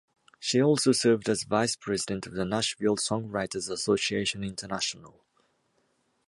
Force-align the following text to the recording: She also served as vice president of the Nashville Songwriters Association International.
She 0.39 0.59
also 0.59 0.93
served 0.93 1.29
as 1.29 1.43
vice 1.43 1.75
president 1.75 2.25
of 2.25 2.33
the 2.33 2.43
Nashville 2.43 2.97
Songwriters 2.97 3.69
Association 3.69 4.43
International. 4.43 5.23